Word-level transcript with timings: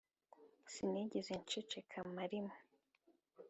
sinigeze 0.73 1.31
nceceka 1.41 1.97
marimwe 2.15 2.55